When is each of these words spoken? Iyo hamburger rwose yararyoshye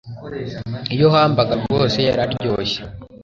Iyo 0.93 1.07
hamburger 1.15 1.59
rwose 1.63 1.97
yararyoshye 2.07 2.81